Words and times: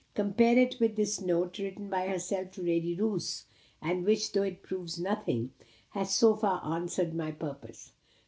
Compare 0.15 0.57
it 0.57 0.79
with 0.79 0.95
this 0.95 1.21
note 1.21 1.59
written 1.59 1.87
by 1.87 2.07
herself 2.07 2.49
to 2.49 2.63
Lady 2.63 2.95
Roos, 2.95 3.45
and 3.83 4.03
which, 4.03 4.31
though 4.31 4.41
it 4.41 4.63
proves 4.63 4.97
nothing, 4.99 5.51
has 5.91 6.09
so 6.11 6.35
far 6.35 6.59
answered 6.75 7.13
my 7.13 7.31
purpose. 7.31 7.91